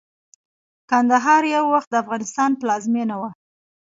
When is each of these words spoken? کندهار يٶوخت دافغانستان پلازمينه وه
کندهار 0.89 1.43
يٶوخت 1.53 1.89
دافغانستان 1.95 2.51
پلازمينه 2.61 3.15
وه 3.21 3.29